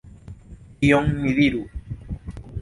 Kion 0.77 1.11
ni 1.19 1.35
diru? 1.41 1.61